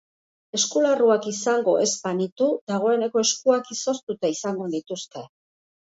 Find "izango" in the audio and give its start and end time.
1.33-1.75, 4.39-4.77